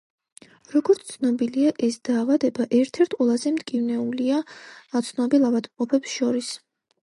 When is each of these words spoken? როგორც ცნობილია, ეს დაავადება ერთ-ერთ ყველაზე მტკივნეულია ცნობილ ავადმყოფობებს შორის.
როგორც 0.75 1.03
ცნობილია, 1.11 1.73
ეს 1.89 1.97
დაავადება 2.09 2.67
ერთ-ერთ 2.79 3.15
ყველაზე 3.21 3.53
მტკივნეულია 3.59 4.43
ცნობილ 5.13 5.49
ავადმყოფობებს 5.53 6.19
შორის. 6.21 6.53